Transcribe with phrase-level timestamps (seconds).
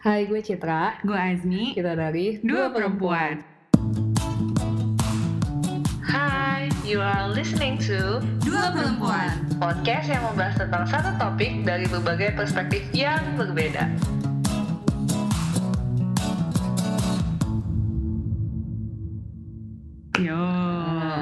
[0.00, 0.96] Hai, gue Citra.
[1.04, 1.76] Gue Azmi.
[1.76, 3.44] Kita dari Dua Perempuan.
[6.00, 9.44] Hai, you are listening to Dua Perempuan.
[9.60, 13.92] podcast yang membahas tentang satu topik dari berbagai perspektif yang berbeda.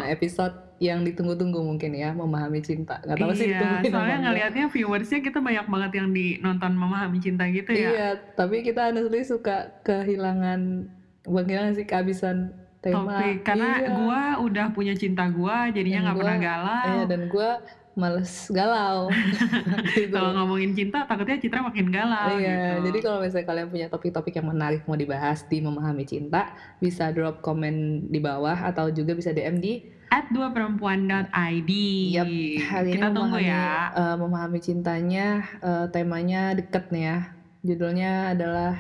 [0.09, 3.03] Episode yang ditunggu-tunggu mungkin ya, memahami cinta.
[3.03, 6.73] Gak tahu sih iya, ditungguin apa soalnya ngelihatnya viewersnya kita banyak banget yang di nonton
[6.79, 7.89] memahami cinta gitu ya.
[7.91, 10.87] Iya, tapi kita honestly suka kehilangan,
[11.27, 12.37] bukan kehilangan sih kehabisan
[12.79, 13.11] tema.
[13.19, 13.89] Topik karena Iya.
[13.91, 16.87] gua udah punya cinta gua jadinya nggak pernah galau.
[16.95, 17.51] Iya, dan gue
[17.99, 19.11] males galau.
[19.99, 20.15] gitu.
[20.15, 22.95] Kalau ngomongin cinta takutnya Citra makin galau Iya, gitu.
[22.95, 27.43] jadi kalau misalnya kalian punya topik-topik yang menarik mau dibahas di memahami cinta, bisa drop
[27.43, 31.73] komen di bawah atau juga bisa DM di at dua perempuan.id.
[32.17, 32.27] Yap,
[32.69, 33.93] hari ini Kita tunggu memahami, ya.
[33.93, 35.27] eh, memahami cintanya,
[35.61, 37.19] eh, temanya deket nih ya.
[37.65, 38.73] Judulnya adalah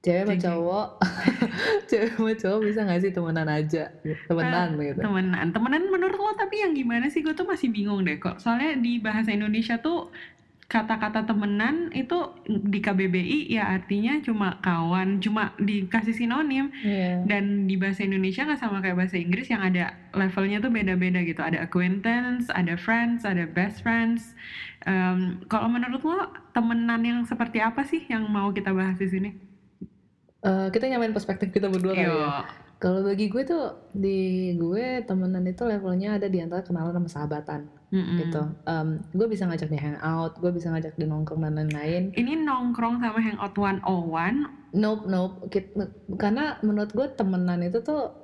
[0.00, 0.86] cewek sama cowok,
[1.92, 3.92] cewek sama cowok bisa gak sih temenan aja,
[4.28, 5.00] temenan gitu.
[5.04, 7.20] Temenan, temenan menurut lo tapi yang gimana sih?
[7.20, 8.40] Gue tuh masih bingung deh kok.
[8.40, 10.08] Soalnya di bahasa Indonesia tuh
[10.70, 16.70] kata-kata temenan itu di KBBI ya artinya cuma kawan, cuma dikasih sinonim.
[16.86, 17.26] Iya.
[17.26, 21.42] Dan di bahasa Indonesia nggak sama kayak bahasa Inggris yang ada levelnya tuh beda-beda gitu.
[21.42, 24.38] Ada acquaintance, ada friends, ada best friends.
[24.86, 29.30] Em, kalau menurut lo temenan yang seperti apa sih yang mau kita bahas di sini?
[30.40, 32.46] Eh, kita nyamain perspektif kita berdua kali ya.
[32.80, 37.68] Kalau bagi gue tuh di gue temenan itu levelnya ada di antara kenalan sama sahabatan
[37.92, 38.16] Mm-mm.
[38.24, 38.42] gitu.
[38.64, 42.16] Em, gue bisa ngajak dia hangout, gue bisa ngajak dia nongkrong dan lain-lain.
[42.16, 45.52] Ini nongkrong sama hangout 101 Nope, nope.
[46.16, 48.16] Karena menurut gue temenan itu tuh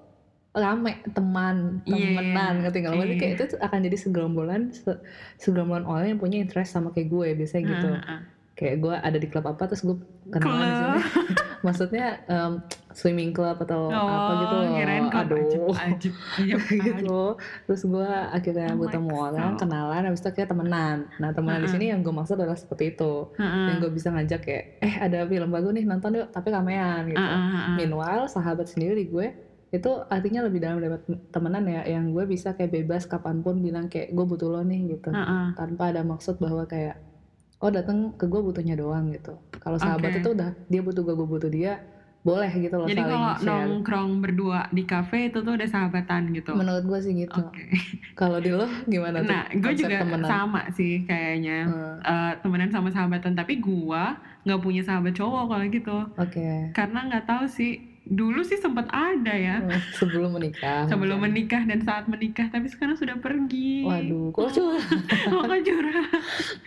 [0.57, 2.93] rame teman temenan ngerti nggak?
[2.97, 3.21] Maksudnya iya.
[3.21, 5.03] kayak itu tuh akan jadi segerombolan se-
[5.37, 7.91] segerombolan orang yang punya interest sama kayak gue biasanya gitu.
[7.93, 8.21] Heeh.
[8.57, 10.01] Kayak gue ada di klub apa terus gue
[10.33, 11.01] kenalan di sini.
[11.67, 12.53] Maksudnya em,
[12.97, 14.73] swimming club atau apa gitu Oh, loh.
[14.73, 15.37] kirain klub Aduh.
[15.37, 16.59] ajib, ajib, ajib,
[16.97, 17.21] gitu
[17.63, 19.25] terus gue akhirnya Oh my bertemu God.
[19.31, 21.75] orang kenalan habis itu akhirnya temenan nah temenan di Uh-uh.
[21.75, 23.65] sini yang gue maksud adalah seperti itu Heeh.
[23.69, 27.21] yang gue bisa ngajak kayak eh ada film baru nih nonton yuk tapi ramean gitu
[27.21, 27.75] Heeh, heeh.
[27.77, 29.27] meanwhile sahabat sendiri di gue
[29.69, 33.87] itu artinya lebih dalam daripada temenan ya yang gue bisa kayak bebas kapan pun bilang
[33.87, 35.53] kayak gue butuh lo nih gitu Heeh.
[35.53, 36.97] tanpa ada maksud bahwa kayak
[37.59, 40.19] oh datang ke gue butuhnya doang gitu kalau sahabat Oke.
[40.19, 41.83] itu udah dia butuh gue gue butuh dia
[42.27, 46.51] boleh gitu loh Jadi kalau nongkrong berdua di kafe itu tuh udah sahabatan gitu.
[46.53, 47.39] menurut gue sih gitu.
[47.39, 47.71] Oke.
[48.13, 50.27] kalau di lo gimana tuh Nah, gue juga temenan?
[50.27, 51.59] sama sih kayaknya.
[51.65, 55.99] Hmm, Eh, temenan sama sahabatan tapi gua nggak punya sahabat cowok kalau gitu.
[56.17, 56.71] Oke.
[56.73, 57.73] Karena nggak tahu sih
[58.05, 59.59] dulu sih sempat ada ya.
[59.93, 60.87] Sebelum menikah.
[60.87, 61.35] Sebelum mungkin.
[61.37, 63.83] menikah dan saat menikah tapi sekarang sudah pergi.
[63.83, 64.79] Waduh kok oh
[65.45, 66.11] kok curhat?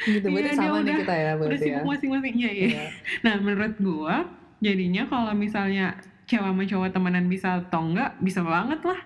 [0.01, 1.67] Gitu berarti dia sama nih udah- kita ya udah berarti ya.
[1.73, 2.33] sibuk masing-masing.
[2.37, 2.67] Iya iya.
[2.69, 2.87] Iya.
[3.21, 4.15] Nah, menurut gua
[4.59, 5.95] jadinya kalau misalnya
[6.29, 8.99] cewek sama cowok temenan bisa atau enggak, bisa banget lah.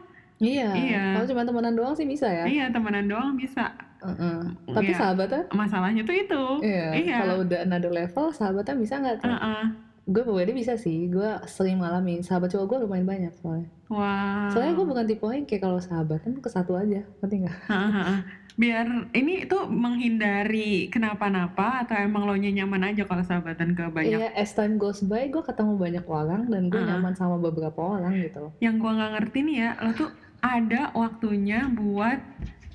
[0.43, 0.69] Iya.
[0.75, 1.03] Iya.
[1.15, 2.43] Kalau cuma temenan doang sih bisa ya.
[2.43, 3.71] Iya, temenan doang bisa.
[4.03, 4.39] Heeh.
[4.67, 4.97] Tapi Iya.
[4.99, 5.43] sahabatnya?
[5.55, 6.43] Masalahnya tuh itu.
[6.59, 6.87] Iya.
[6.99, 7.15] Iya.
[7.23, 9.31] Kalau udah another level, sahabatnya bisa nggak tuh?
[9.31, 9.63] Heeh.
[10.03, 11.07] Gue pribadi bisa sih.
[11.07, 12.19] Gue sering ngalamin.
[12.19, 13.71] Sahabat cowok gue lumayan banyak soalnya.
[13.87, 14.51] Wah.
[14.51, 17.07] Soalnya gue bukan tipe yang kayak kalau sahabatan ke satu aja.
[17.23, 17.57] Ngerti nggak?
[17.71, 18.19] Heeh.
[18.53, 24.19] Biar ini tuh menghindari kenapa-napa atau emang lo nyaman aja kalau sahabatan ke banyak.
[24.21, 24.29] Iya.
[24.37, 26.89] As time goes by, gue ketemu banyak orang dan gue Heeh.
[26.93, 28.53] nyaman sama beberapa orang gitu.
[28.61, 30.09] Yang gua nggak ngerti nih ya, lo tuh
[30.43, 32.19] ada waktunya buat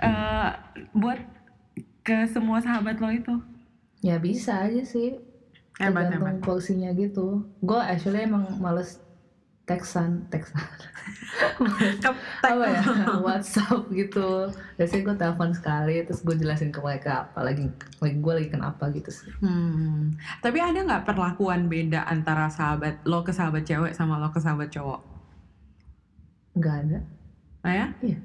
[0.03, 0.51] eh,
[0.95, 1.21] buat
[2.03, 3.35] ke semua sahabat lo itu.
[4.03, 5.21] Ya bisa aja sih.
[5.79, 7.47] Hebat, tergantung porsinya gitu.
[7.63, 8.99] Gue actually emang males
[9.69, 10.65] textan, textan.
[12.49, 12.83] apa ya
[13.25, 17.69] WhatsApp gitu biasanya gue telepon sekali terus gue jelasin ke mereka apa lagi
[18.01, 20.17] lagi gue lagi kenapa gitu sih Hmm.
[20.41, 24.73] Tapi ada nggak perlakuan beda antara sahabat lo ke sahabat cewek sama lo ke sahabat
[24.73, 25.01] cowok?
[26.59, 26.99] nggak ada
[27.63, 27.87] Ah ya?
[28.03, 28.19] Iya.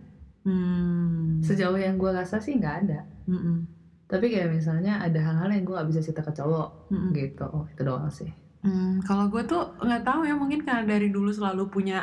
[0.44, 1.40] Hmm.
[1.40, 3.00] sejauh yang gue rasa sih nggak ada
[3.30, 3.64] Mm-mm.
[4.10, 7.12] tapi kayak misalnya ada hal-hal yang gue nggak bisa cerita ke cowok Mm-mm.
[7.16, 8.28] gitu oh itu doang sih
[8.64, 11.96] Hmm, kalau gue tuh nggak tahu ya mungkin karena dari dulu selalu punya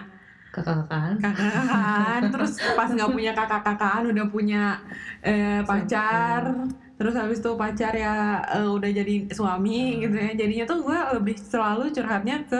[0.55, 4.57] kakak-kakaan kakak-kakaan, terus pas nggak punya kakak-kakaan udah punya
[5.27, 6.43] eh, pacar,
[6.97, 8.09] terus habis itu pacar ya
[8.55, 9.71] eh, udah jadi suami
[10.03, 12.57] gitu ya, jadinya tuh gue lebih selalu curhatnya ke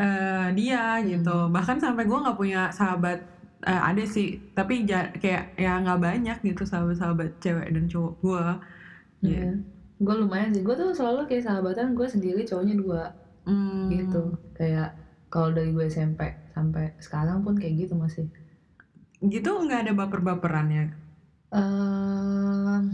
[0.00, 0.78] eh, dia
[1.10, 3.18] gitu, bahkan sampai gue nggak punya sahabat
[3.68, 4.26] eh, ada sih,
[4.56, 8.44] tapi ja- kayak ya nggak banyak gitu sahabat-sahabat cewek dan cowok gue.
[9.26, 9.42] Iya.
[9.96, 13.02] Gue lumayan sih gue tuh selalu kayak sahabatan gue sendiri cowoknya dua
[13.44, 13.86] Hmm.
[13.88, 14.96] gitu kayak
[15.28, 18.24] kalau dari gue SMP sampai sekarang pun kayak gitu masih
[19.20, 20.92] Gitu nggak ada baper-baperannya.
[21.50, 22.92] Ehm,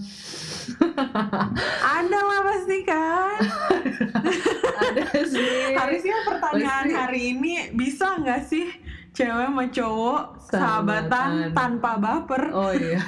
[1.97, 3.41] Ada lah pasti kan.
[4.81, 5.73] ada sih.
[5.73, 6.94] Harusnya pertanyaan Pasti.
[6.97, 8.67] hari ini bisa nggak sih
[9.11, 11.50] cewek sama cowok sahabatan, Sahabatan.
[11.52, 12.43] tanpa baper?
[12.52, 13.00] Oh iya.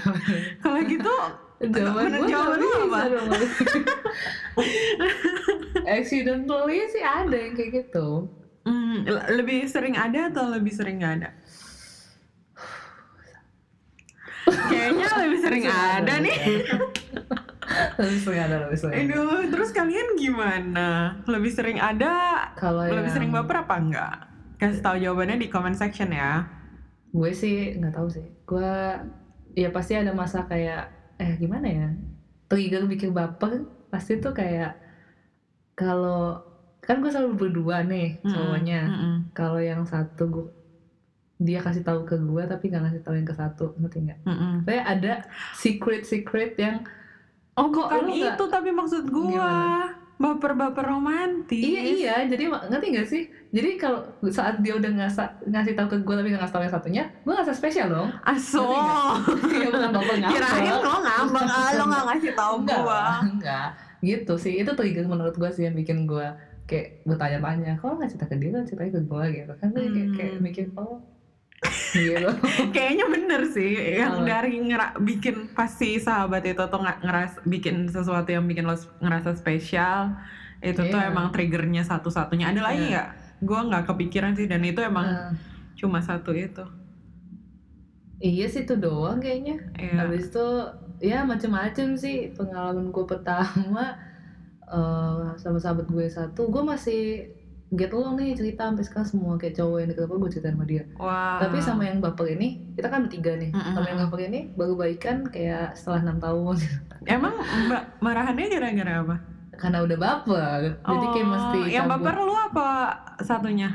[0.59, 1.15] Kalau gitu
[1.65, 2.99] Jawaban gue jawaban lu apa?
[5.89, 8.29] Accidentally sih ada yang kayak gitu.
[8.63, 11.29] hmm, le- lebih sering ada atau lebih sering nggak ada?
[14.69, 16.37] Kayaknya lebih sering ada nih.
[17.95, 18.97] Lebih sering ada, lebih sering.
[19.07, 20.89] Aduh, terus kalian gimana?
[21.25, 24.15] Lebih sering ada, Kalau lebih yang- sering baper apa enggak?
[24.57, 26.43] Kasih tahu jawabannya di comment section ya.
[27.13, 28.73] gue sih nggak tahu sih gue
[29.53, 30.89] ya pasti ada masa kayak
[31.23, 31.89] eh gimana ya
[32.51, 33.53] trigger bikin baper
[33.89, 34.77] pasti tuh kayak
[35.73, 36.43] kalau
[36.79, 39.15] kan gue selalu berdua nih Mm-mm, cowoknya mm-mm.
[39.33, 40.47] kalau yang satu gue
[41.39, 44.19] dia kasih tahu ke gue tapi nggak ngasih tahu yang ke satu ngerti nggak?
[44.23, 44.53] Mm-mm.
[44.63, 45.13] Kayak ada
[45.57, 46.87] secret secret yang
[47.53, 49.93] Oh Kok nggak- itu tapi maksud Gimana?
[50.17, 51.61] baper-baper romantis.
[51.61, 53.23] iya iya jadi ngerti nggak sih?
[53.53, 56.73] Jadi kalau saat dia udah ngasih ngasih tahu ke gue tapi nggak ngasih tahu yang
[56.73, 58.09] satunya, gue ngerasa spesial dong.
[58.23, 58.65] Aso.
[59.53, 60.33] Iya bukan baper ngambek.
[60.33, 63.69] Kirain lo ngambang ah, lo nggak ngasih tahu enggak lah, enggak
[64.03, 66.27] gitu sih itu trigger menurut gue sih yang bikin gue
[66.65, 70.09] kayak bertanya-tanya kok nggak cerita ke dia kan ceritanya ke gue gitu kan gue kayak,
[70.13, 70.43] kayak Hmm.
[70.43, 70.99] mikir oh
[71.95, 72.31] gitu
[72.73, 74.27] Kayaknya bener sih yang Oh.
[74.27, 79.37] dari ngera bikin pasti sahabat itu tuh nggak ngeras bikin sesuatu yang bikin lo ngerasa
[79.37, 80.19] spesial
[80.59, 81.07] itu tuh Iya.
[81.07, 82.51] emang triggernya satu-satunya.
[82.51, 82.91] Ada lagi Iya.
[82.91, 83.09] nggak?
[83.43, 85.31] Gua nggak kepikiran sih dan itu emang Eh,
[85.75, 86.63] cuma satu itu.
[88.19, 89.99] iya sih itu doang kayaknya Iya.
[89.99, 90.47] habis itu
[91.03, 93.99] ya macem-macem sih pengalaman gue pertama
[94.65, 97.27] eh, sama sahabat gue satu gue masih
[97.73, 100.85] get along nih cerita sampai sekarang semua kayak cowok yang deket gue ceritain sama dia
[100.95, 101.41] Wah.
[101.41, 103.75] tapi sama yang baper ini kita kan bertiga nih Mm-mm.
[103.75, 106.57] sama yang baper ini baru baikan kayak setelah enam tahun
[107.09, 107.35] emang
[107.67, 109.17] mbak marahannya gara-gara apa?
[109.63, 112.69] Karena udah baper jadi kayak Oh, mesti yang baper lu apa
[113.21, 113.71] satunya?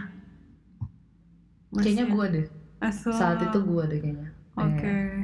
[1.73, 2.45] kayaknya gue deh
[2.79, 3.09] Aso.
[3.09, 4.83] saat itu gue deh kayaknya Oke.
[4.83, 5.21] Eh,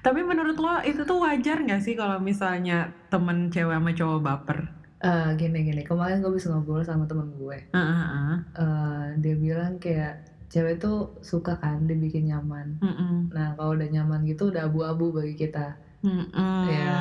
[0.00, 4.58] Tapi menurut lo itu tuh wajar nggak sih kalau misalnya temen cewek sama cowok baper?
[5.00, 8.36] eh, gini gini kemarin gue bisa ngobrol sama temen gue Heeh, heeh.
[8.54, 13.28] Eh, dia bilang kayak cewek tuh suka kan dibikin nyaman Mm-mm.
[13.28, 16.62] nah kalau udah nyaman gitu udah abu-abu bagi kita Mm-mm.
[16.64, 16.96] Iya.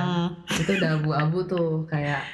[0.50, 2.26] itu udah abu-abu tuh kayak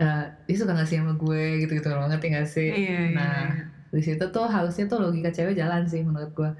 [0.00, 3.36] eh, dia suka ngasih sama gue gitu gitu loh ngerti gak sih Iya, iya, nah
[3.52, 3.64] iya.
[3.90, 6.50] di situ tuh harusnya tuh logika cewek jalan sih menurut gue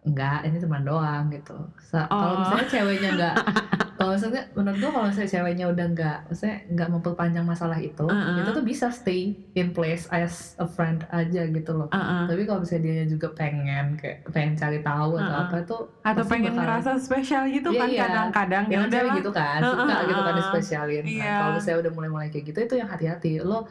[0.00, 1.58] enggak ini teman doang gitu
[2.06, 2.38] kalau Oh.
[2.40, 3.34] misalnya ceweknya enggak
[3.98, 8.38] kalau misalnya menurut gue kalau misalnya ceweknya udah enggak maksudnya enggak memperpanjang masalah itu Uh-uh.
[8.38, 9.22] itu tuh bisa stay
[9.52, 12.24] in place as a friend aja gitu loh Uh-uh.
[12.24, 15.44] tapi kalau misalnya dia juga pengen kayak pengen cari tahu atau Uh-uh.
[15.44, 18.02] apa itu Atau pengen bakal- ngerasa spesial gitu Iya, kan iya.
[18.04, 19.14] kadang-kadang ya cewek udahlah.
[19.16, 20.06] gitu kan suka Uh-uh.
[20.06, 21.34] gitu kan dispesialin Nah, Iya.
[21.36, 23.66] kalau misalnya udah mulai-mulai kayak gitu itu yang hati-hati lo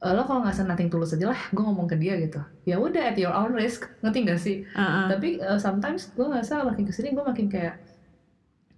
[0.00, 3.20] lo kalau nggak nothing tulus aja lah gue ngomong ke dia gitu ya udah at
[3.20, 5.12] your own risk ngerti gak sih Uh-uh.
[5.12, 7.76] tapi uh, sometimes gue ngerasa makin ke sini gue makin kayak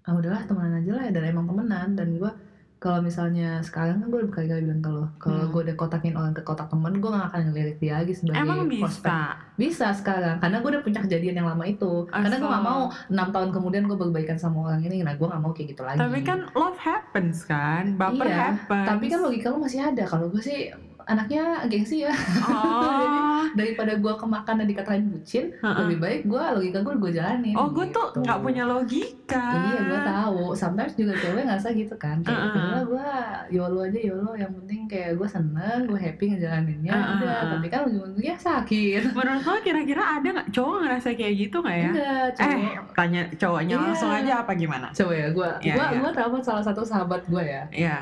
[0.02, 2.32] ah udahlah temenan aja lah dan emang temenan dan gue
[2.76, 5.50] kalau misalnya sekarang kan gue berkali-kali bilang ke lo kalau Hmm.
[5.50, 8.66] gue udah kotakin orang ke kotak temen gue gak akan ngelirik dia lagi sebagai Emang
[8.66, 9.18] prospek bisa.
[9.54, 12.50] bisa sekarang karena gue udah punya kejadian yang lama itu karena gue Asal.
[12.50, 15.68] gak mau enam tahun kemudian gue berbaikan sama orang ini nah gue gak mau kayak
[15.70, 18.86] gitu lagi Tapi kan love happens kan, baper Iya, happens.
[18.88, 24.14] tapi kan logika lo masih ada kalau gue sih anaknya gengsi ya Oh, daripada gue
[24.14, 25.84] kemakan dan dikatain bucin Uh-uh.
[25.84, 28.20] lebih baik gue logika gue gue jalanin oh gue tuh gitu.
[28.22, 29.44] nggak punya logika.
[29.52, 30.44] Iya gue tahu.
[30.52, 32.20] Sometimes juga cewek ngerasa gitu kan.
[32.20, 32.68] Kayak Uh-uh.
[32.70, 33.10] uh gue
[33.50, 34.30] yolo aja yolo.
[34.32, 36.92] Yang penting kayak gue seneng, gue happy ngejalaninnya.
[36.92, 37.14] Uh-uh.
[37.16, 37.38] Udah.
[37.50, 39.00] Tapi kan ujung-ujungnya sakit.
[39.16, 41.88] Menurut lo kira-kira ada nggak cowok ngerasa kayak gitu nggak ya?
[41.88, 42.84] Enggak, Eh, cowok.
[42.92, 43.84] tanya cowoknya Iya.
[43.84, 44.86] langsung aja apa gimana?
[44.92, 46.24] Coba ya, gue Iya, gue iya.
[46.28, 47.62] gue salah satu sahabat gue ya.
[47.72, 47.98] Ya.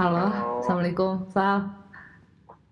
[0.00, 0.64] Halo, Halo.
[0.64, 1.60] assalamualaikum, Sal.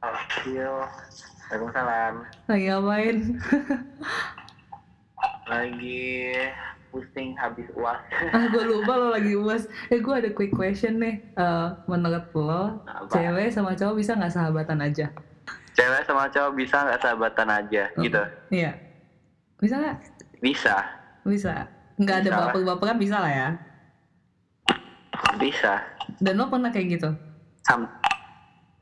[0.01, 2.15] Waalaikumsalam.
[2.49, 3.17] Lagi ngapain?
[5.53, 6.09] Lagi
[6.89, 8.01] pusing habis uas.
[8.33, 9.69] ah, gue lupa lo lagi uas.
[9.89, 11.21] Eh, gue ada quick question nih.
[11.37, 13.13] Eh, menurut lo, Apa?
[13.13, 15.07] cewek sama cowok bisa nggak sahabatan aja?
[15.77, 18.01] Cewek sama cowok bisa nggak sahabatan aja, Oh.
[18.01, 18.23] gitu?
[18.49, 18.73] Iya.
[19.61, 19.97] Bisa nggak?
[20.41, 20.77] Bisa,
[21.23, 21.69] Bisa.
[22.01, 23.49] Nggak ada baper-baperan bisa lah ya.
[25.37, 25.98] bisa.
[26.19, 27.11] Dan lo pernah kayak gitu?
[27.63, 27.87] Some,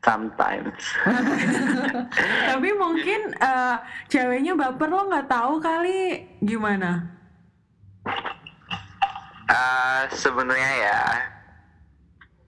[0.00, 0.80] sometimes.
[2.48, 3.76] Tapi mungkin eh,
[4.06, 7.12] ceweknya baper lo nggak tahu kali gimana?
[9.46, 11.02] Ah, Sebenarnya ya,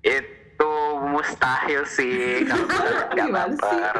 [0.02, 0.72] itu
[1.04, 2.66] mustahil sih kalau
[3.14, 3.60] nggak Gimana sih?
[3.60, 3.96] baper.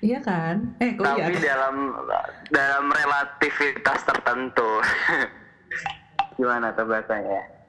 [0.00, 0.56] Iya kan?
[0.80, 1.28] Eh, kok iya?
[1.28, 1.76] tapi dalam
[2.48, 4.80] dalam relativitas tertentu
[6.40, 7.59] gimana tuh bahasanya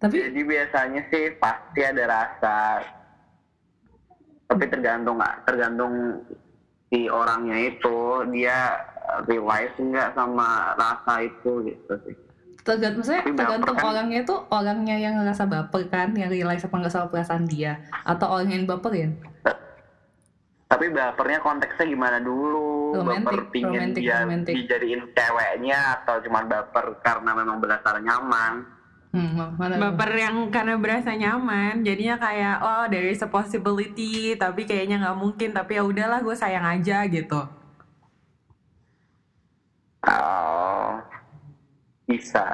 [0.00, 2.56] Tapi jadi biasanya sih pasti ada rasa
[4.50, 5.94] tapi tergantung tergantung
[6.90, 8.82] si orangnya itu dia
[9.30, 12.16] realize nggak sama rasa itu gitu sih
[12.66, 13.86] tergantung maksudnya Tapi tergantung kan?
[13.94, 18.36] orangnya itu orangnya yang ngerasa baper kan, yang realize apa nggak sama perasaan dia, atau
[18.36, 19.16] orang yang baperin.
[20.70, 24.54] tapi bapernya konteksnya gimana dulu Romantic, baper pingin romantic, dia romantic.
[24.54, 28.62] dijadiin ceweknya atau cuma baper karena memang berdasar nyaman
[29.10, 29.74] Hmm, mana?
[29.90, 35.18] baper yang karena berasa nyaman jadinya kayak oh there is a possibility tapi kayaknya nggak
[35.18, 37.42] mungkin tapi ya udahlah gue sayang aja gitu.
[40.06, 40.94] Oh
[42.06, 42.46] bisa.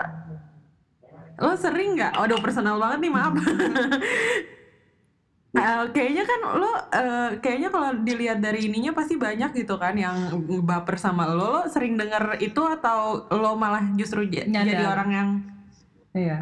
[1.37, 2.17] Lo sering nggak?
[2.17, 3.35] Waduh personal banget nih maaf.
[5.57, 10.37] Eh, kayaknya kan lo eh, kayaknya kalau dilihat dari ininya pasti banyak gitu kan yang
[10.61, 11.49] baper sama lo.
[11.49, 15.29] Lo sering denger itu atau lo malah justru j- jadi orang yang
[16.17, 16.39] Iya.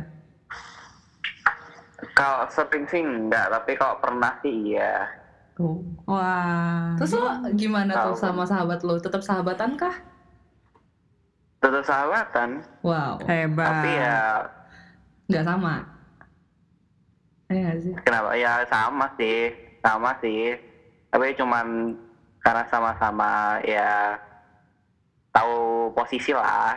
[2.15, 5.03] kalau sering sih enggak tapi kalau pernah sih iya
[5.55, 5.83] Tuh.
[6.05, 8.19] wah Terus lo gimana tuh Tahu.
[8.19, 8.99] sama sahabat lo?
[8.99, 9.95] Tetap sahabatan kah?
[11.59, 13.19] tetap sahabatan Wow.
[13.25, 14.21] hebat tapi ya
[15.25, 15.75] Nggak sama.
[17.49, 17.95] Iya sih?
[18.05, 19.51] kenapa ya sama sih
[19.81, 20.55] sama sih
[21.09, 21.97] tapi cuman
[22.39, 24.19] karena sama-sama ya
[25.31, 25.55] tahu
[25.91, 26.77] posisi lah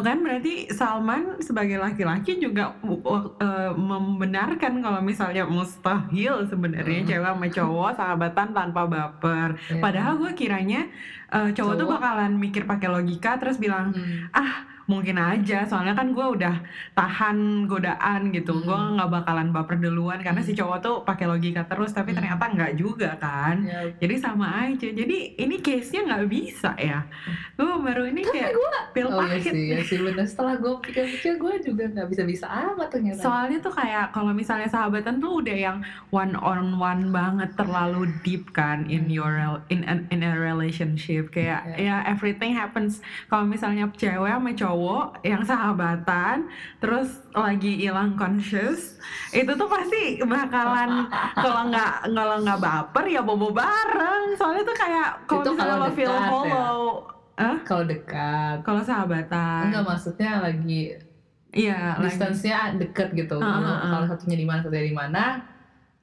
[0.00, 7.08] kan berarti Salman sebagai laki-laki juga uh, membenarkan kalau misalnya mustahil sebenarnya Hmm.
[7.08, 9.48] cewek sama cowok sahabatan tanpa baper.
[9.68, 9.80] Iya.
[9.80, 10.86] Padahal gue kiranya
[11.28, 11.94] uh, cowok, tuh Cowok.
[11.96, 14.28] bakalan mikir pakai logika terus bilang Hmm.
[14.32, 15.62] ah mungkin aja.
[15.62, 16.64] Soalnya kan gue udah
[16.94, 18.50] tahan godaan gitu.
[18.50, 18.64] Hmm.
[18.64, 20.58] gue nggak bakalan baper duluan karena si Hmm.
[20.58, 22.18] cowok tuh pakai logika terus tapi Hmm.
[22.18, 23.60] ternyata nggak juga kan.
[23.60, 24.88] Ya, jadi sama aja.
[24.88, 27.04] Jadi ini case nya nggak bisa ya.
[27.54, 28.56] Gue baru ini kayak
[28.90, 29.44] pil Oh pahit.
[29.44, 30.24] sih, ya sih bener.
[30.24, 33.20] Setelah gue pikir-pikir gue juga nggak bisa-bisa amat ternyata.
[33.20, 35.78] Soalnya tuh kayak kalau misalnya sahabatan tuh udah yang
[36.08, 41.28] one on one banget terlalu deep kan in your rel- in an- in a relationship.
[41.28, 42.98] Kayak ya everything happens.
[43.26, 44.77] Kalau misalnya cewek sama cowok
[45.24, 48.98] yang sahabatan terus lagi hilang conscious
[49.30, 51.06] itu tuh pasti bakalan
[51.36, 55.88] kalau nggak kalau nggak baper ya bobo bareng soalnya tuh kayak kalau misalnya kalau lo
[55.94, 56.28] feel dekat ya.
[56.30, 56.82] hollow
[57.38, 57.58] Hah?
[57.62, 58.56] Kalau dekat.
[58.66, 60.98] kalau sahabatan Enggak maksudnya lagi
[61.54, 63.38] iya lagi distance-nya deket gitu.
[63.38, 63.88] Ah, ah, Kalau ah.
[63.94, 65.24] kalau satunya di mana, satunya di mana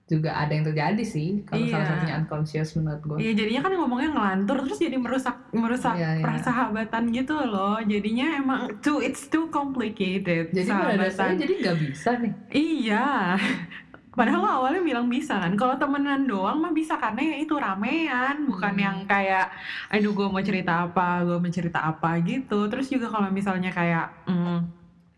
[0.05, 1.41] juga ada yang terjadi sih.
[1.43, 1.89] Kalau salah Iya.
[1.91, 3.17] satunya unconscious menurut gue.
[3.19, 6.23] Iya jadinya kan ngomongnya ngelantur terus jadi merusak merusak Iya, iya.
[6.23, 7.81] persahabatan gitu loh.
[7.81, 10.49] Jadinya emang too it's too complicated.
[10.49, 11.41] Jadi pada dasarnya sahabatan.
[11.41, 12.33] jadi nggak bisa nih.
[12.51, 13.05] Iya.
[14.15, 15.51] Padahal lo awalnya bilang bisa kan.
[15.53, 18.79] Kalau temenan doang mah bisa karena ya itu ramean, bukan Hmm.
[18.79, 19.51] yang kayak
[19.89, 22.69] aduh gue mau cerita apa, gue mau cerita apa gitu.
[22.69, 24.59] Terus juga kalau misalnya kayak mm,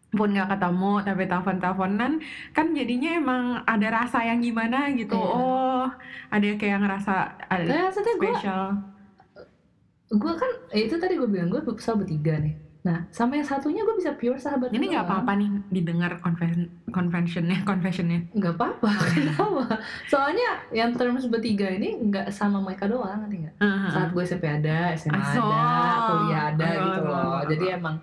[0.09, 2.11] pun nggak ketemu tapi telepon-teleponan
[2.51, 5.13] kan jadinya emang ada rasa yang gimana gitu.
[5.13, 5.29] Iya.
[5.29, 5.85] Oh,
[6.29, 7.13] ada kayak ngerasa
[7.45, 8.63] ada Nah, spesial.
[10.09, 12.55] gue kan eh, itu tadi gue bilang gue bisa bertiga nih.
[12.79, 14.71] Nah, sama yang satunya gue bisa pure sahabat.
[14.71, 15.11] Ini nggak doang.
[15.19, 18.31] apa-apa nih didengar conven conventionnya, confessionnya.
[18.31, 19.75] nggak apa-apa kenapa
[20.07, 23.55] soalnya yang terms bertiga ini nggak sama mereka doang nanti nggak
[23.91, 25.43] saat gue SMP ada SMA Aso.
[25.43, 27.95] ada kuliah ada Ayo, gitu loh jadi emang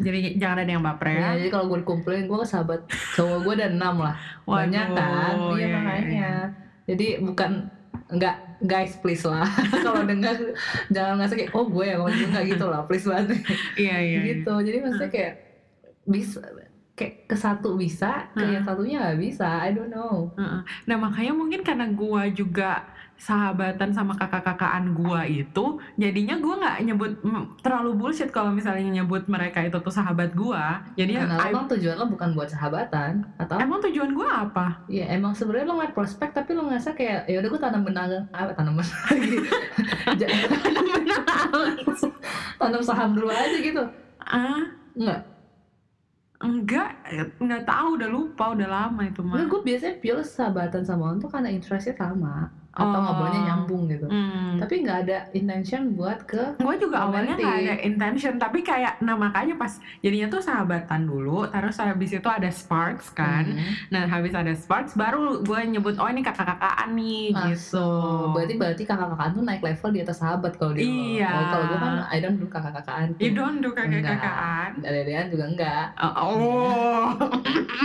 [0.00, 1.18] Jadi jangan ada yang baper ya.
[1.20, 2.80] ya, jadi kalau gue dikumpulin gue sahabat
[3.18, 4.14] cowok gue ada enam lah
[4.48, 6.30] banyak Waduh, kan iya iya, iya, makanya
[6.88, 7.50] jadi bukan
[8.12, 9.48] nggak guys please lah
[9.84, 10.36] kalau dengar
[10.92, 13.40] jangan ngerasa kayak oh gue yang ngomong nggak gitu lah please banget
[13.80, 14.18] Iya iya.
[14.20, 14.20] iya.
[14.36, 15.34] gitu jadi maksudnya kayak
[16.04, 16.40] bisa
[16.92, 18.60] kayak ke satu bisa ke Heeh.
[18.60, 20.60] yang satunya nggak bisa I don't know Heeh.
[20.84, 22.84] Nah makanya mungkin karena gua juga
[23.22, 25.64] sahabatan sama kakak-kakaan gua itu,
[25.94, 27.12] jadinya gua nggak nyebut
[27.58, 30.82] terlalu bullshit kalau misalnya nyebut mereka itu tuh sahabat gua.
[30.92, 34.66] Jadi Karena lo I- emang tujuan lo bukan buat sahabatan atau emang tujuan gua apa?
[34.88, 38.10] ya emang sebenarnya lo ngeliat prospek tapi lo ngerasa kayak ya udah gue tanam benang
[38.28, 39.38] apa tanam benang lagi
[42.58, 43.82] tanam saham dulu aja gitu
[44.22, 44.62] Ah,
[44.92, 45.20] enggak
[46.38, 46.88] enggak,
[47.38, 49.34] nggak tahu udah lupa udah lama itu mah.
[49.36, 53.04] enggak gue biasanya pure sahabatan sama orang tuh karena interestnya sama atau Oh.
[53.04, 54.56] ngobrolnya nyambung gitu Hmm.
[54.56, 59.12] tapi nggak ada intention buat ke gue juga awalnya nggak ada intention tapi kayak nah
[59.12, 63.60] makanya pas jadinya tuh sahabatan dulu terus habis itu ada sparks kan Hmm.
[63.88, 68.32] nah habis ada sparks baru gue nyebut oh ini kakak-kakaan nih gitu Masuk.
[68.32, 71.28] berarti berarti kakak-kakaan tuh naik level di atas sahabat kalau dia Iya.
[71.28, 75.86] oh, kalau gue kan I don't do kakak-kakaan you don't do kakak-kakaan Dede-dedean juga enggak
[75.94, 77.04] oh, oh.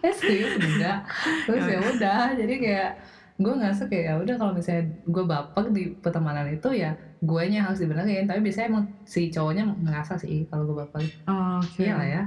[0.00, 1.02] eh serius enggak
[1.44, 2.90] terus ya udah jadi kayak
[3.34, 7.64] gue ngerasa kayak ya udah kalau misalnya gue baper di pertemanan itu ya gue nya
[7.64, 8.24] harus dibenerin.
[8.24, 11.02] Tapi biasanya emang si cowoknya ngerasa sih kalau gue baper.
[11.26, 12.22] Oh, iya lah ya.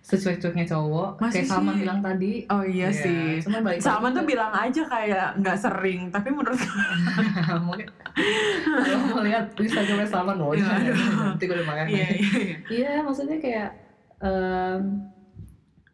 [0.00, 1.80] Secuek-cueknya cowok Masih kayak Salman sih.
[1.84, 2.32] bilang tadi.
[2.48, 3.36] Oh iya Ya, sih.
[3.42, 6.56] cuman balik Salman tuh bilang aja kayak nggak sering, tapi menurut
[7.68, 7.84] mungkin
[8.80, 10.64] kalau mau lihat Instagramnya Salman loh Iya,
[11.28, 12.08] nanti gue udah marah iya
[12.66, 13.04] iya.
[13.04, 13.68] maksudnya kayak
[14.18, 15.04] em,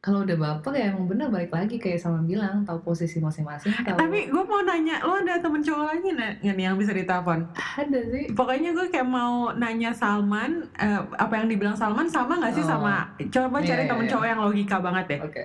[0.07, 3.99] kalau udah baper ya emang bener balik lagi kayak sama bilang tahu posisi masing-masing tahu
[3.99, 7.43] Tapi gue mau nanya, lo ada temen cowok lagi nggak nih yang bisa ditelepon?
[7.51, 12.55] ada sih Pokoknya gue kayak mau nanya Salman, eh, apa yang dibilang Salman sama nggak
[12.55, 12.71] sih Oh.
[12.79, 13.11] sama?
[13.27, 14.11] Coba Iya, cari iya, temen iya.
[14.15, 15.21] cowok yang logika banget deh.
[15.21, 15.45] oke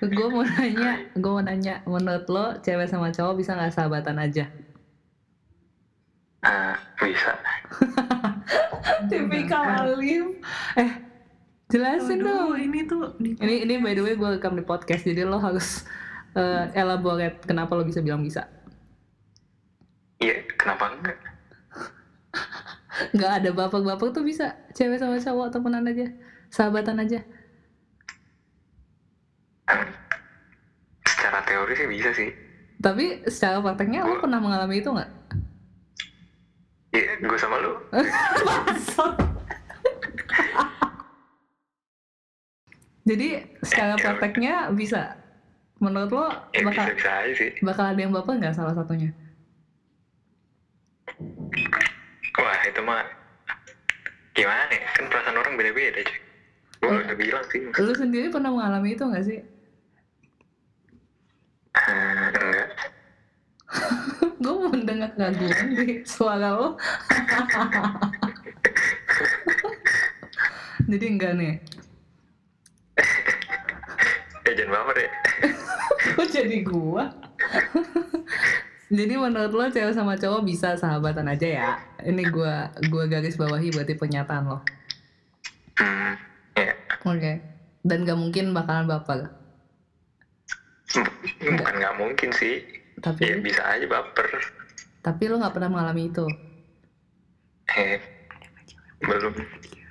[0.00, 4.46] gue mau nanya gue mau nanya menurut lo cewek sama cowok bisa nggak sahabatan aja
[6.38, 7.34] Ah, bisa.
[9.10, 10.40] tipikal alim
[10.74, 10.90] eh
[11.68, 12.56] jelasin Aduh, dong.
[12.56, 15.84] ini tuh di- ini ini by the way gue rekam di podcast jadi lo harus
[16.32, 18.48] eh, elaborate kenapa lo bisa bilang bisa.
[20.18, 21.18] Iya, kenapa enggak?
[23.14, 26.10] nggak ada bapak-bapak tuh bisa cewek sama cowok temenan aja
[26.48, 27.22] sahabatan aja.
[31.04, 32.30] Secara teori sih bisa sih.
[32.78, 35.10] tapi secara prakteknya lo pernah mengalami itu nggak
[36.88, 37.72] Iya, gue sama lu.
[43.04, 43.28] jadi
[43.62, 45.16] secara prakteknya bisa
[45.78, 47.50] menurut lo Ya bakal bisa-bisa aja sih.
[47.62, 49.10] bakal ada yang bapak nggak salah satunya
[52.34, 53.02] Wah, itu mah
[54.30, 54.86] gimana ya?
[54.94, 56.18] Kan perasaan orang beda-beda, cuy.
[56.78, 57.58] Gue udah bilang sih.
[57.66, 59.40] lo sendiri pernah mengalami itu nggak sih
[61.74, 62.68] Ah, enggak.
[64.38, 66.78] gue mendengar keraguan di suara lo.
[70.88, 71.54] Jadi enggak nih.
[74.48, 75.10] Ya jangan baper ya.
[76.16, 77.12] kok jadi gua?
[78.98, 81.70] Jadi menurut lo cewek sama cowok bisa sahabatan aja ya?
[82.00, 84.64] Ini gua gua garis bawahi berarti pernyataan lo.
[85.76, 86.16] Hmm,
[86.56, 86.72] ya.
[87.04, 87.32] oke.
[87.84, 89.28] Dan gak mungkin bakalan baper.
[91.44, 92.64] Bukan nggak mungkin sih.
[92.98, 94.26] Ya tapi bisa aja baper.
[95.00, 96.26] tapi lo nggak pernah mengalami itu
[97.70, 98.00] Eh,
[98.98, 99.30] belum.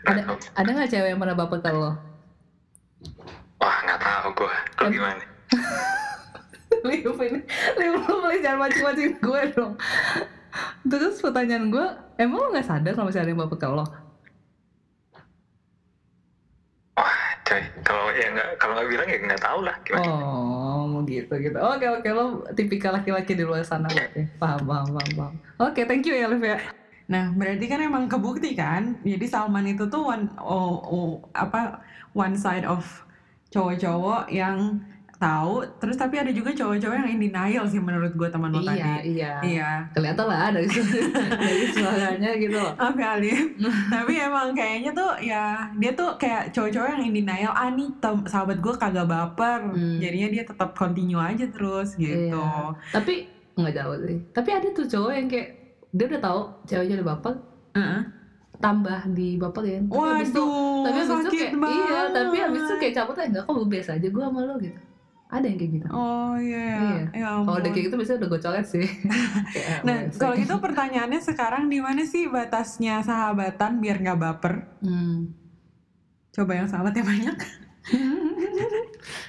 [0.04, 0.38] Ada tahu.
[0.54, 1.92] ada nggak cewek yang pernah baper ke lo
[3.58, 4.54] Wah, nggak tahu gue.
[4.78, 5.24] Lo gimana?
[6.84, 7.42] Liu ini
[7.76, 9.74] Liu lo boleh jangan mancing-mancing gue dong
[10.84, 11.86] terus pertanyaan gue
[12.18, 13.86] emang lo nggak sadar kalau misalnya ada yang baper ke lo
[16.94, 17.62] Wah, coy.
[17.82, 20.10] Kalau ya nggak kalau nggak bilang ya nggak tahu lah gimana.
[20.10, 21.58] Oh, mau gitu gitu.
[21.60, 24.26] Oke oke lo tipikal laki-laki di luar sana berarti.
[24.40, 25.12] Paham paham paham.
[25.14, 25.34] paham.
[25.60, 26.58] Oke, thank you ya Liv ya.
[27.08, 29.00] Nah, berarti kan emang kebukti kan.
[29.04, 31.80] Jadi Salman itu tuh one oh, oh, apa
[32.12, 32.84] one side of
[33.52, 34.84] cowok-cowok yang
[35.18, 38.70] tahu, terus tapi ada juga cowok-cowok yang in denial sih menurut gue teman lo Iya
[38.70, 38.86] tadi.
[39.12, 39.34] iya.
[39.40, 39.70] Iya.
[39.92, 40.70] Kelihatan lah dari
[41.42, 42.74] dari suaranya gitu loh.
[42.94, 43.40] Ya Alif.
[43.90, 47.50] tapi emang kayaknya tuh ya dia tuh kayak cowok-cowok yang in denial.
[47.52, 49.74] Ah nih tem- sahabat gue kagak baper.
[49.74, 49.98] Hmm.
[49.98, 52.38] Jadinya dia tetap continue aja terus gitu.
[52.38, 52.78] Iya.
[52.92, 53.14] Tapi
[53.54, 54.18] nggak jauh sih.
[54.30, 55.50] Tapi ada tuh cowok yang kayak
[55.90, 57.34] dia udah tahu ceweknya udah baper,
[57.74, 58.02] Heeh.
[58.56, 59.88] tambah di baperin.
[59.88, 61.78] Tapi habis itu, Waduh, tapi habis itu kayak banget.
[61.80, 64.80] iya, tapi habis itu kayak cabut aja enggak kok biasa aja gue sama lo gitu.
[65.28, 65.88] Ada yang kayak gitu.
[65.90, 66.72] Oh iya.
[66.74, 67.04] Iya.
[67.12, 68.88] Ya Kalau udah kayak gitu biasanya udah gue coret sih.
[69.86, 74.54] Nah, kalau gitu pertanyaannya sekarang di mana sih batasnya sahabatan biar nggak baper?
[74.80, 75.36] Hmm.
[76.30, 77.38] Coba yang sahabatnya banyak.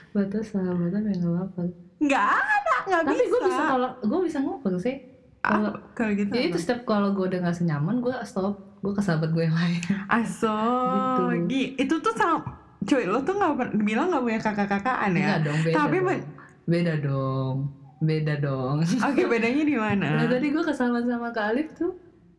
[0.08, 1.60] Batas sahabatan yang gak apa
[1.98, 3.28] Nggak ada, nggak Tapi bisa.
[3.28, 4.96] gue bisa kalau gue bisa ngobrol sih.
[5.38, 6.30] Kalau Ah, kalau gitu.
[6.30, 6.62] jadi itu apa?
[6.62, 8.54] setiap kalau gue udah gak senyaman gue stop.
[8.78, 9.82] Gue ke sahabat gue yang lain.
[10.08, 10.54] Aso,
[10.88, 11.22] Gitu.
[11.46, 15.20] Gi- itu tuh sama, cuy lo tuh nggak bilang nggak punya kakak-kakaan ya?
[15.24, 15.74] Enggak dong beda.
[15.74, 16.22] Tapi dong.
[16.68, 17.56] beda dong.
[17.98, 18.76] Beda dong.
[18.84, 20.06] Oke bedanya di mana?
[20.22, 21.92] Nah tadi gue ke sama-sama ke Alif tuh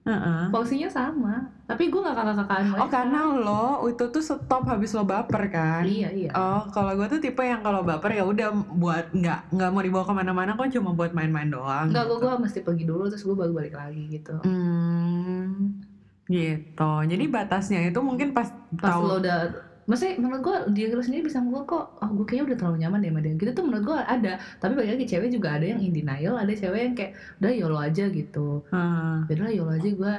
[0.07, 0.47] Heeh.
[0.49, 1.43] porsinya sama.
[1.67, 5.83] Tapi gue gak kakak-kakaan Oh karena lo itu tuh stop habis lo baper kan?
[5.85, 6.31] Iya iya.
[6.33, 10.07] Oh, kalau gue tuh tipe yang kalau baper ya udah buat nggak nggak mau dibawa
[10.07, 11.91] ke mana-mana kok cuma buat main-main doang.
[11.91, 12.25] Enggak, gue gitu.
[12.25, 14.33] gue mesti pergi dulu terus gue baru balik lagi gitu.
[14.41, 15.77] Hmm,
[16.25, 16.91] gitu.
[17.05, 18.49] Jadi batasnya itu mungkin pas,
[18.79, 19.03] Pas tahu.
[19.03, 22.57] lo udah Maksudnya menurut gue dia lo sendiri bisa ngomong kok Oh gue kayaknya udah
[22.61, 25.57] terlalu nyaman deh sama dia Gitu tuh menurut gue ada Tapi balik lagi cewek juga
[25.57, 29.25] ada yang in denial Ada cewek yang kayak Udah yolo aja gitu Hmm.
[29.25, 30.13] Yaudah yolo aja gue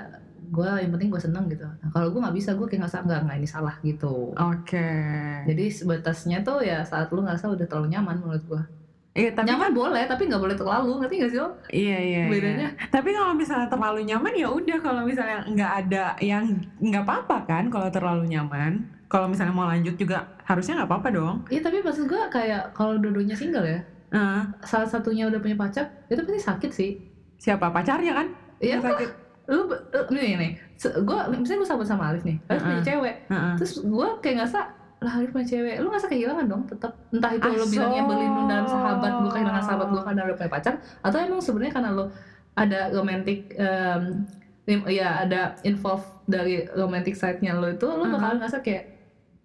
[0.50, 3.20] gue yang penting gue seneng gitu nah, kalau gue nggak bisa gue kayak ngerasa nggak
[3.22, 4.90] nggak ini salah gitu Oke.
[5.46, 8.62] jadi batasnya tuh ya saat lu ngerasa udah terlalu nyaman menurut gue
[9.10, 12.22] Iya tapi nyaman boleh tapi nggak boleh terlalu ngerti gak sih lo iya iya.
[12.26, 12.30] iya.
[12.30, 16.46] bedanya Tapi kalau misalnya terlalu nyaman ya udah kalau misalnya nggak ada yang
[16.78, 18.86] nggak apa-apa kan kalau terlalu nyaman.
[19.10, 21.36] Kalau misalnya mau lanjut juga harusnya nggak apa-apa dong.
[21.46, 25.86] Iya tapi maksud gue kayak kalau dua-duanya single ya, Eh, salah satunya udah punya pacar,
[26.06, 26.90] itu pasti sakit sih.
[27.36, 27.68] siapa?
[27.68, 28.26] Pacarnya kan?
[28.58, 28.78] Iya.
[28.78, 29.10] Sakit.
[29.46, 29.74] Lu, lu
[30.12, 32.86] nih nih, gue misalnya gue sahabat sama Alif nih, Alif punya Heeh.
[32.86, 33.52] cewek, Heeh.
[33.54, 34.60] terus gue kayak ngerasa
[35.00, 37.72] lah Alif punya cewek, lu ngerasa kehilangan dong tetap entah itu lu Aso.
[37.72, 41.72] bilangnya berlindung dalam sahabat, gue kehilangan sahabat gue karena udah punya pacar, atau emang sebenarnya
[41.72, 42.04] karena lu
[42.52, 43.38] ada romantic
[44.66, 48.89] lim- ya ada involve dari romantic side-nya lo itu, lu bakal ngerasa kayak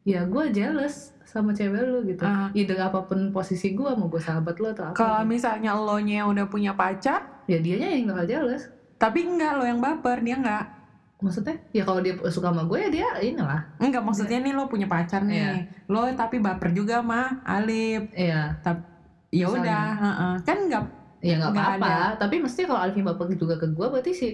[0.06, 2.48] ya gue jealous sama cewek lu gitu, Ah.
[2.54, 5.32] either apa pun posisi gue mau gue sahabat lo atau apa, kalau gitu.
[5.32, 8.70] misalnya lo nya udah punya pacar ya dianya yang bakal jealous.
[8.96, 10.66] tapi enggak lo yang baper dia enggak
[11.16, 13.62] Maksudnya ya kalau dia suka sama gue ya dia inilah.
[13.78, 15.52] enggak maksudnya nih lo punya pacar nih Iya.
[15.88, 18.62] lo tapi baper juga mah Alif Iya.
[18.62, 18.76] ya
[19.44, 19.48] Misalnya.
[19.58, 20.34] udah heeh.
[20.44, 20.84] kan enggak
[21.20, 24.32] Ya nggak apa-apa, tapi mesti kalau Alvin bapak juga ke gue berarti sih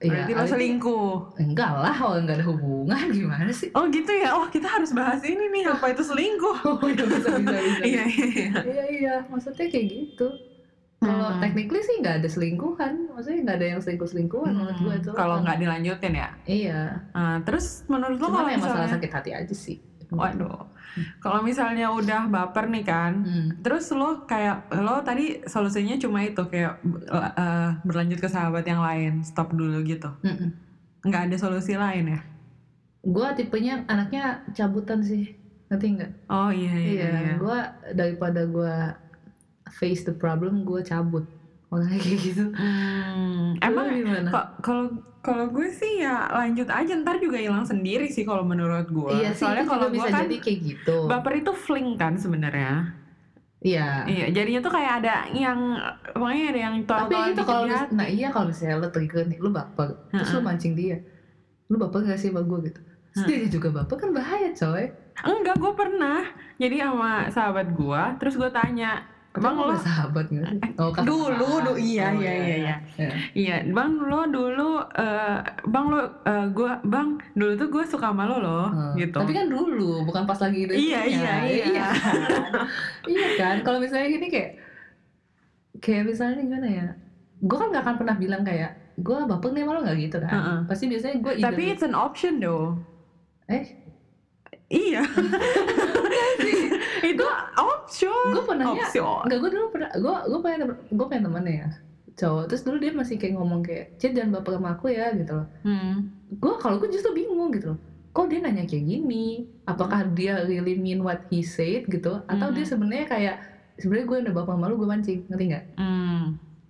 [0.00, 3.68] berarti lo Alvin- selingkuh Enggak lah, kalau nggak ada hubungan gimana sih?
[3.72, 7.28] oh gitu ya oh kita harus bahas ini nih apa itu selingkuh Oh iya bisa
[7.34, 7.82] bisa bisa.
[7.82, 8.48] iya iya iya.
[8.62, 10.28] Iya iya, maksudnya kayak gitu.
[10.98, 11.38] Kalau Hmm.
[11.38, 15.10] technically sih nggak ada selingkuhan, maksudnya nggak ada yang selingkuh selingkuhan menurut gue Hmm, itu.
[15.12, 16.80] kalau nggak dilanjutin ya Iya.
[17.12, 19.78] Ah, terus menurut lo kalau masalah misalnya sakit hati aja sih.
[20.10, 20.64] Waduh
[21.18, 23.48] kalau misalnya udah baper nih kan Hmm.
[23.60, 29.20] terus lo kayak lo tadi solusinya cuma itu kayak eh, berlanjut ke sahabat yang lain
[29.20, 30.08] stop dulu gitu
[31.00, 32.20] nggak ada solusi lain ya
[32.98, 35.32] Gue tipenya anaknya cabutan sih,
[35.66, 36.12] ngerti nggak?
[36.28, 37.34] oh iya iya, Iya, iya.
[37.36, 37.58] gue
[37.94, 38.74] daripada gue
[39.70, 41.22] face the problem, gue cabut.
[41.68, 42.44] Makanya kayak gitu.
[42.52, 44.28] Hmm, emang gimana?
[44.28, 44.84] kok kalau
[45.18, 49.30] kalau gue sih ya lanjut aja ntar juga hilang sendiri sih kalau menurut gue Iya
[49.36, 50.96] sih, soalnya kalau gue bisa kan jadi kayak gitu.
[51.04, 52.96] baper itu fling kan sebenarnya
[53.58, 54.06] Iya.
[54.06, 55.58] iya jadinya tuh kayak ada yang
[56.14, 59.50] pokoknya ada yang Tapi tol-tolan itu kalau nah iya kalau misalnya lo trigger nih, lo
[59.50, 60.96] baper, terus lo mancing dia,
[61.66, 62.80] lo baper gak sih sama gue gitu?
[63.10, 64.86] Terus dia juga baper kan bahaya coy.
[65.18, 66.22] enggak gue pernah
[66.54, 70.60] jadi sama sahabat gue terus gue tanya bang lo lo sahabat gak sih?
[70.74, 73.10] Oh, kakak dulu du iya Oh, iya iya iya Iya.
[73.32, 78.24] iya bang lo dulu eh, bang lo eh, gue bang dulu tuh gue suka sama
[78.24, 78.92] lo loh Hmm.
[78.94, 80.72] gitu Tapi kan dulu, bukan pas lagi itu.
[80.72, 81.64] Iya, iya, iya.
[81.70, 82.50] Iya kan?
[83.06, 83.56] iya kan?
[83.60, 84.50] Kalau misalnya gini kayak,
[85.78, 86.86] kayak misalnya gimana ya?
[87.38, 90.30] Gue kan gak akan pernah bilang kayak, gue baper nih sama lo gak gitu kan?
[90.30, 90.58] Heeh.
[90.66, 92.74] Pasti biasanya gue tapi it's an option though
[93.46, 93.64] eh,
[94.68, 95.00] iya
[97.04, 97.26] itu
[97.56, 101.68] option gue pernah option Enggak, gue dulu pernah, gue gue temen, gue punya temen ya
[102.18, 102.44] cowok.
[102.50, 105.46] Terus dulu dia masih kayak ngomong kayak, Cid jangan baper sama aku ya gitu loh.
[105.62, 105.94] hmm.
[106.42, 107.78] Gue kalau gue justru bingung gitu loh.
[108.10, 109.46] Kok dia nanya kayak gini?
[109.70, 112.18] Apakah dia really mean what he said gitu?
[112.26, 112.56] Atau Hmm.
[112.58, 113.36] dia sebenarnya kayak
[113.78, 115.64] sebenarnya gue udah baper sama lu gue mancing, ngerti nggak?
[115.78, 116.24] Hmm.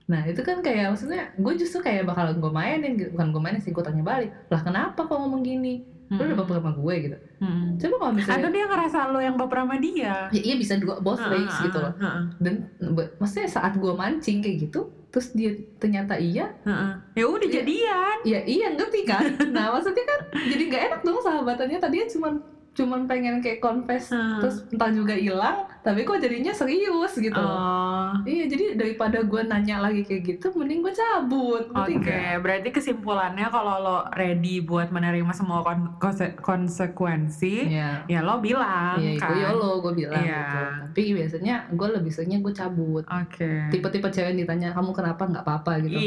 [0.05, 3.09] Nah itu kan kayak maksudnya gue justru kayak bakal gue mainin gitu.
[3.17, 4.29] Bukan gue mainin sih, gue tanya balik.
[4.53, 5.81] Lah kenapa kok ngomong gini?
[6.09, 7.16] Lu udah baper sama gue gitu.
[7.38, 7.77] Hmm.
[7.77, 10.97] Coba kalau atau misalnya, dia ngerasa lo yang baper sama dia ya, iya bisa dua
[10.99, 11.92] both ways Heeh, gitu loh.
[11.94, 12.55] heeh, Dan
[12.90, 16.92] be- maksudnya saat gue mancing kayak gitu, terus dia ternyata iya, heeh.
[17.14, 17.55] ya udah Iya.
[17.57, 22.35] jadian ya iya ngerti kan nah maksudnya kan jadi nggak enak dong sahabatannya tadinya cuman
[22.79, 24.38] cuman pengen kayak confess Hmm.
[24.38, 29.81] terus entah juga hilang tapi kok jadinya serius gitu Oh, iya jadi daripada gue nanya
[29.81, 32.38] lagi kayak gitu mending gue cabut Oke, nggak?
[32.38, 38.07] berarti kesimpulannya kalau lo ready buat menerima semua kon- konse- konsekuensi, Iya.
[38.07, 39.29] ya lo bilang Iya, kan.
[39.29, 40.38] gue YOLO, gue bilang Iya.
[40.38, 40.59] gitu.
[40.88, 43.05] Tapi biasanya gue lebih seringnya gue cabut.
[43.05, 43.51] Oke.
[43.69, 45.99] Tipe-tipe cewek yang ditanya, kamu kenapa nggak apa-apa gitu.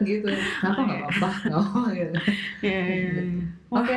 [0.00, 0.28] Gitu.
[0.60, 1.28] Kenapa nggak apa-apa?
[2.60, 3.22] Nggak gitu.
[3.70, 3.96] Oke.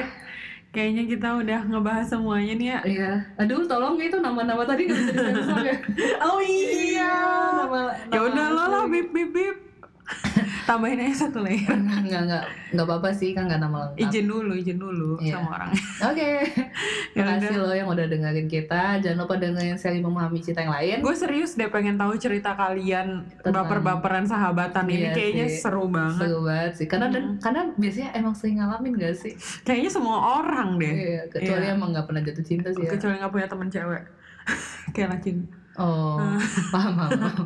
[0.73, 2.79] Kayaknya kita udah ngebahas semuanya nih ya.
[2.81, 3.11] Iya.
[3.37, 5.77] Aduh, tolong itu nama-nama tadi nggak bisa disensor ya.
[6.25, 7.13] Oh iya.
[7.61, 9.72] nama, Ya udah lo lah bip bip bip.
[10.67, 11.75] Tambahin aja satu layer.
[11.75, 13.99] Nggak, nggak, nggak apa-apa sih, kan nggak nama lengkap.
[14.01, 15.35] Izin dulu, izin dulu Iya.
[15.37, 15.71] sama orang.
[16.03, 16.29] Oke.
[17.13, 18.97] Ya Makasih lo yang udah dengerin kita.
[18.97, 20.97] Jangan lupa dengerin seri memahami cerita yang lain.
[20.99, 25.61] Gue serius deh pengen tahu cerita kalian baper-baperan sahabatan ini Iya kayaknya sih.
[25.61, 26.25] seru banget.
[26.25, 26.87] Seru banget sih.
[26.87, 27.37] Karena dan, Hmm.
[27.37, 29.33] karena biasanya emang sering ngalamin gak sih?
[29.61, 30.89] Kayaknya semua orang deh.
[30.89, 31.75] Iya, kecuali Iya.
[31.77, 32.89] emang nggak pernah jatuh cinta sih ya.
[32.89, 34.03] Kecuali nggak punya temen cewek.
[34.93, 35.37] Kayak lacin.
[35.73, 36.21] Oh,
[36.73, 37.11] paham, paham.
[37.17, 37.45] paham.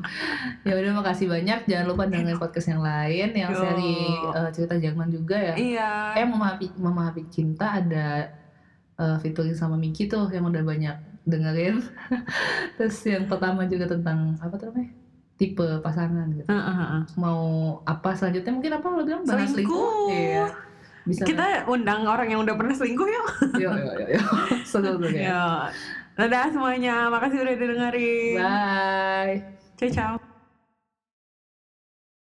[0.67, 1.63] ya udah makasih banyak.
[1.63, 3.59] Jangan lupa dengerin podcast yang lain yang Yo.
[3.63, 3.95] seri
[4.35, 5.55] eh, cerita Jerman juga ya.
[5.55, 5.91] Iya.
[6.19, 8.27] Eh memahami memahami cinta ada
[8.99, 11.79] eh, featuring sama Miki tuh yang udah banyak dengerin.
[12.79, 14.91] Terus yang pertama juga tentang apa tuh namanya?
[15.37, 16.49] Tipe pasangan gitu.
[16.49, 17.01] Heeh, heeh.
[17.15, 17.39] Mau
[17.87, 20.11] apa selanjutnya mungkin apa lo bilang bahas Selingkuh.
[20.11, 20.47] Iya.
[21.07, 23.27] Bisa Kita undang orang yang udah pernah selingkuh yuk.
[23.55, 24.23] Yo yo yo yo.
[24.67, 25.07] Seru tuh.
[25.15, 25.71] Ya.
[26.17, 27.13] Dadah semuanya.
[27.13, 28.38] Makasih udah dengerin.
[28.41, 29.36] Bye.
[29.77, 30.37] Ciao ciao.